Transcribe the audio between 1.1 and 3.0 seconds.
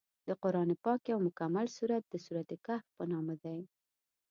یو مکمل سورت د سورت الکهف